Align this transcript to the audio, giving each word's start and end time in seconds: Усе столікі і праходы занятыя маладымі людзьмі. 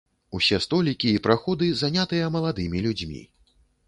Усе 0.37 0.57
столікі 0.65 1.11
і 1.17 1.19
праходы 1.27 1.67
занятыя 1.81 2.31
маладымі 2.37 2.81
людзьмі. 2.87 3.21